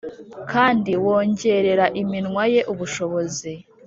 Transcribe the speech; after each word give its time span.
kandi 0.51 0.91
wongerera 1.05 1.85
iminwa 2.01 2.43
ye 2.53 2.61
ubushobozi 2.71 3.51